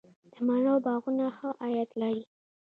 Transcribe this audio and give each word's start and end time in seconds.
د 0.31 0.33
مڼو 0.47 0.75
باغونه 0.85 1.25
ښه 1.37 1.49
عاید 1.61 1.89
لري؟ 2.01 2.23